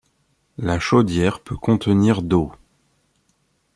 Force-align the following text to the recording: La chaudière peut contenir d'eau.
La 0.57 0.79
chaudière 0.79 1.41
peut 1.43 1.55
contenir 1.55 2.23
d'eau. 2.23 2.51